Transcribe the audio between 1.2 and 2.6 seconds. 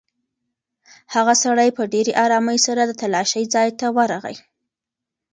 سړی په ډېرې ارامۍ